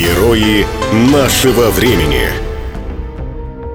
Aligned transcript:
Герои 0.00 0.64
нашего 1.12 1.68
времени. 1.68 2.22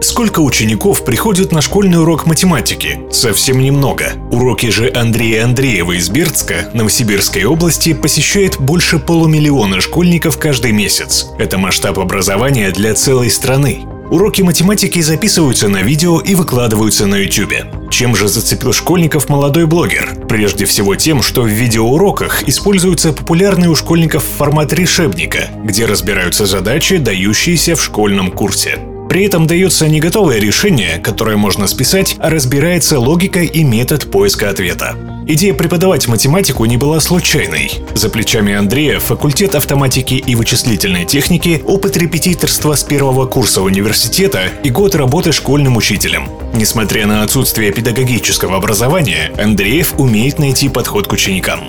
Сколько 0.00 0.40
учеников 0.40 1.04
приходят 1.04 1.52
на 1.52 1.60
школьный 1.60 2.00
урок 2.00 2.24
математики? 2.24 3.00
Совсем 3.10 3.58
немного. 3.58 4.12
Уроки 4.30 4.70
же 4.70 4.90
Андрея 4.96 5.44
Андреева 5.44 5.92
из 5.92 6.08
Бердска, 6.08 6.70
Новосибирской 6.72 7.44
области, 7.44 7.92
посещает 7.92 8.58
больше 8.58 8.98
полумиллиона 8.98 9.82
школьников 9.82 10.38
каждый 10.38 10.72
месяц. 10.72 11.26
Это 11.38 11.58
масштаб 11.58 11.98
образования 11.98 12.70
для 12.70 12.94
целой 12.94 13.28
страны. 13.28 13.84
Уроки 14.10 14.40
математики 14.40 15.02
записываются 15.02 15.68
на 15.68 15.82
видео 15.82 16.20
и 16.20 16.34
выкладываются 16.34 17.04
на 17.04 17.16
YouTube. 17.16 17.75
Чем 17.90 18.16
же 18.16 18.28
зацепил 18.28 18.72
школьников 18.72 19.28
молодой 19.28 19.66
блогер? 19.66 20.14
Прежде 20.28 20.64
всего 20.64 20.96
тем, 20.96 21.22
что 21.22 21.42
в 21.42 21.46
видеоуроках 21.46 22.42
используется 22.48 23.12
популярный 23.12 23.68
у 23.68 23.74
школьников 23.74 24.24
формат 24.24 24.72
решебника, 24.72 25.50
где 25.64 25.86
разбираются 25.86 26.46
задачи, 26.46 26.98
дающиеся 26.98 27.76
в 27.76 27.82
школьном 27.82 28.30
курсе. 28.30 28.78
При 29.08 29.24
этом 29.24 29.46
дается 29.46 29.88
не 29.88 30.00
готовое 30.00 30.38
решение, 30.38 30.98
которое 30.98 31.36
можно 31.36 31.66
списать, 31.66 32.16
а 32.18 32.28
разбирается 32.28 32.98
логика 32.98 33.40
и 33.40 33.62
метод 33.62 34.10
поиска 34.10 34.50
ответа. 34.50 35.15
Идея 35.28 35.54
преподавать 35.54 36.06
математику 36.06 36.64
не 36.66 36.76
была 36.76 37.00
случайной. 37.00 37.72
За 37.94 38.08
плечами 38.08 38.54
Андрея 38.54 39.00
факультет 39.00 39.56
автоматики 39.56 40.14
и 40.14 40.36
вычислительной 40.36 41.04
техники, 41.04 41.64
опыт 41.66 41.96
репетиторства 41.96 42.76
с 42.76 42.84
первого 42.84 43.26
курса 43.26 43.60
университета 43.60 44.44
и 44.62 44.70
год 44.70 44.94
работы 44.94 45.32
школьным 45.32 45.76
учителем. 45.76 46.28
Несмотря 46.54 47.08
на 47.08 47.24
отсутствие 47.24 47.72
педагогического 47.72 48.56
образования, 48.56 49.32
Андреев 49.36 49.98
умеет 49.98 50.38
найти 50.38 50.68
подход 50.68 51.08
к 51.08 51.12
ученикам. 51.12 51.64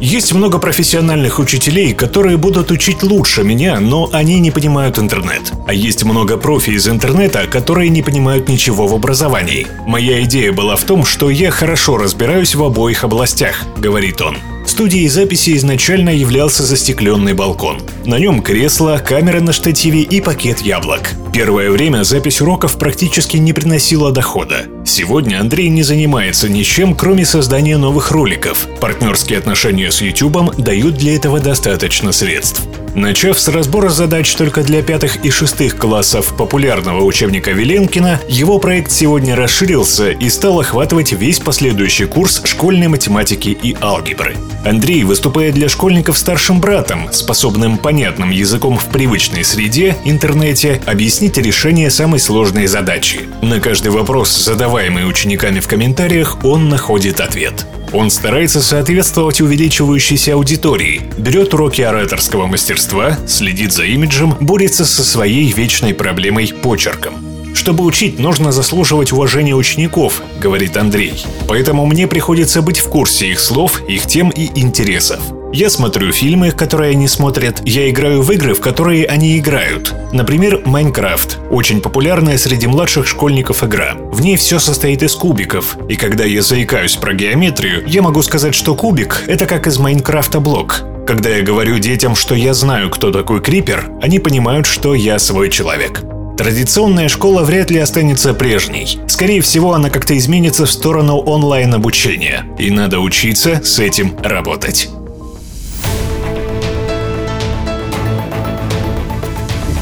Есть 0.00 0.34
много 0.34 0.58
профессиональных 0.58 1.38
учителей, 1.38 1.94
которые 1.94 2.36
будут 2.36 2.70
учить 2.70 3.02
лучше 3.02 3.42
меня, 3.42 3.80
но 3.80 4.10
они 4.12 4.40
не 4.40 4.50
понимают 4.50 4.98
интернет. 4.98 5.52
А 5.66 5.72
есть 5.72 6.04
много 6.04 6.36
профи 6.36 6.70
из 6.70 6.86
интернета, 6.86 7.46
которые 7.46 7.88
не 7.88 8.02
понимают 8.02 8.48
ничего 8.48 8.86
в 8.86 8.94
образовании. 8.94 9.66
Моя 9.86 10.22
идея 10.24 10.52
была 10.52 10.76
в 10.76 10.84
том, 10.84 11.04
что 11.04 11.30
я 11.30 11.50
хорошо 11.50 11.96
разбираюсь 11.96 12.54
в 12.54 12.62
обоих 12.62 13.04
областях, 13.04 13.62
говорит 13.78 14.20
он. 14.20 14.36
Студией 14.66 15.08
записи 15.08 15.56
изначально 15.56 16.10
являлся 16.10 16.64
застекленный 16.64 17.32
балкон. 17.32 17.80
На 18.04 18.18
нем 18.18 18.42
кресло, 18.42 19.00
камера 19.02 19.40
на 19.40 19.52
штативе 19.52 20.02
и 20.02 20.20
пакет 20.20 20.60
яблок. 20.60 21.12
Первое 21.32 21.70
время 21.70 22.02
запись 22.02 22.40
уроков 22.40 22.76
практически 22.76 23.36
не 23.36 23.52
приносила 23.52 24.10
дохода. 24.10 24.66
Сегодня 24.86 25.40
Андрей 25.40 25.68
не 25.68 25.82
занимается 25.82 26.48
ничем, 26.48 26.94
кроме 26.94 27.26
создания 27.26 27.76
новых 27.76 28.12
роликов. 28.12 28.68
Партнерские 28.80 29.40
отношения 29.40 29.90
с 29.90 30.00
YouTube 30.00 30.54
дают 30.56 30.94
для 30.94 31.16
этого 31.16 31.40
достаточно 31.40 32.12
средств. 32.12 32.62
Начав 32.96 33.38
с 33.38 33.48
разбора 33.48 33.90
задач 33.90 34.32
только 34.36 34.62
для 34.62 34.82
пятых 34.82 35.22
и 35.22 35.30
шестых 35.30 35.76
классов 35.76 36.34
популярного 36.34 37.04
учебника 37.04 37.50
Веленкина, 37.50 38.22
его 38.26 38.58
проект 38.58 38.90
сегодня 38.90 39.36
расширился 39.36 40.12
и 40.12 40.30
стал 40.30 40.60
охватывать 40.60 41.12
весь 41.12 41.38
последующий 41.38 42.06
курс 42.06 42.40
школьной 42.44 42.88
математики 42.88 43.50
и 43.50 43.76
алгебры. 43.82 44.34
Андрей 44.64 45.04
выступает 45.04 45.54
для 45.54 45.68
школьников 45.68 46.16
старшим 46.16 46.58
братом, 46.58 47.12
способным 47.12 47.76
понятным 47.76 48.30
языком 48.30 48.78
в 48.78 48.86
привычной 48.86 49.44
среде, 49.44 49.96
интернете, 50.04 50.80
объяснить 50.86 51.36
решение 51.36 51.90
самой 51.90 52.18
сложной 52.18 52.66
задачи. 52.66 53.28
На 53.42 53.60
каждый 53.60 53.92
вопрос, 53.92 54.30
задаваемый 54.76 55.08
учениками 55.08 55.60
в 55.60 55.68
комментариях, 55.68 56.44
он 56.44 56.68
находит 56.68 57.20
ответ. 57.20 57.66
Он 57.94 58.10
старается 58.10 58.60
соответствовать 58.60 59.40
увеличивающейся 59.40 60.34
аудитории, 60.34 61.00
берет 61.16 61.54
уроки 61.54 61.80
ораторского 61.80 62.46
мастерства, 62.46 63.16
следит 63.26 63.72
за 63.72 63.84
имиджем, 63.84 64.36
борется 64.38 64.84
со 64.84 65.02
своей 65.02 65.50
вечной 65.50 65.94
проблемой– 65.94 66.52
почерком. 66.62 67.14
Чтобы 67.54 67.84
учить, 67.84 68.18
нужно 68.18 68.52
заслуживать 68.52 69.12
уважения 69.12 69.54
учеников, 69.54 70.20
говорит 70.38 70.76
Андрей. 70.76 71.24
Поэтому 71.48 71.86
мне 71.86 72.06
приходится 72.06 72.60
быть 72.60 72.78
в 72.78 72.90
курсе 72.90 73.30
их 73.30 73.40
слов, 73.40 73.80
их 73.88 74.06
тем 74.06 74.28
и 74.28 74.50
интересов. 74.60 75.20
Я 75.56 75.70
смотрю 75.70 76.12
фильмы, 76.12 76.50
которые 76.50 76.90
они 76.90 77.08
смотрят, 77.08 77.62
я 77.64 77.88
играю 77.88 78.20
в 78.20 78.30
игры, 78.30 78.52
в 78.52 78.60
которые 78.60 79.06
они 79.06 79.38
играют. 79.38 79.94
Например, 80.12 80.60
Майнкрафт. 80.66 81.38
Очень 81.50 81.80
популярная 81.80 82.36
среди 82.36 82.66
младших 82.66 83.06
школьников 83.06 83.64
игра. 83.64 83.94
В 83.94 84.20
ней 84.20 84.36
все 84.36 84.58
состоит 84.58 85.02
из 85.02 85.14
кубиков. 85.14 85.78
И 85.88 85.96
когда 85.96 86.24
я 86.24 86.42
заикаюсь 86.42 86.96
про 86.96 87.14
геометрию, 87.14 87.84
я 87.86 88.02
могу 88.02 88.20
сказать, 88.20 88.54
что 88.54 88.74
кубик— 88.74 89.24
это 89.28 89.46
как 89.46 89.66
из 89.66 89.78
Майнкрафта 89.78 90.40
блок. 90.40 90.84
Когда 91.06 91.30
я 91.30 91.42
говорю 91.42 91.78
детям, 91.78 92.16
что 92.16 92.34
я 92.34 92.52
знаю, 92.52 92.90
кто 92.90 93.10
такой 93.10 93.40
Крипер, 93.40 93.90
они 94.02 94.18
понимают, 94.18 94.66
что 94.66 94.94
я 94.94 95.18
свой 95.18 95.48
человек. 95.48 96.02
Традиционная 96.36 97.08
школа 97.08 97.44
вряд 97.44 97.70
ли 97.70 97.78
останется 97.78 98.34
прежней. 98.34 98.98
Скорее 99.08 99.40
всего, 99.40 99.72
она 99.72 99.88
как-то 99.88 100.18
изменится 100.18 100.66
в 100.66 100.70
сторону 100.70 101.16
онлайн-обучения. 101.16 102.44
И 102.58 102.70
надо 102.70 103.00
учиться 103.00 103.62
с 103.64 103.78
этим 103.78 104.18
работать. 104.22 104.90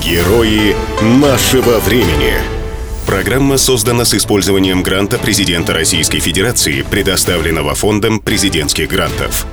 Герои 0.05 0.77
нашего 1.01 1.79
времени. 1.79 2.35
Программа 3.07 3.57
создана 3.57 4.05
с 4.05 4.13
использованием 4.13 4.83
гранта 4.83 5.19
президента 5.19 5.73
Российской 5.73 6.19
Федерации, 6.19 6.83
предоставленного 6.83 7.75
Фондом 7.75 8.21
президентских 8.21 8.91
грантов. 8.91 9.47